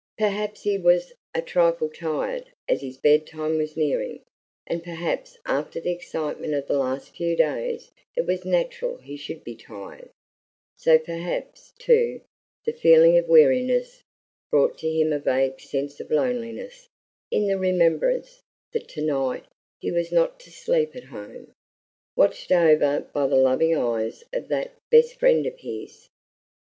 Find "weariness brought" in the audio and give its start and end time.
13.29-14.75